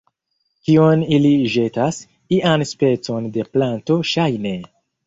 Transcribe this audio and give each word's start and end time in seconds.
Kion 0.69 1.03
ili 1.17 1.31
ĵetas? 1.57 2.01
ian 2.41 2.67
specon 2.73 3.31
de 3.39 3.49
planto, 3.53 4.03
ŝajne 4.15 4.61